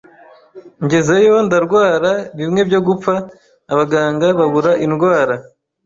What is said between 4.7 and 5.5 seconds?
indwara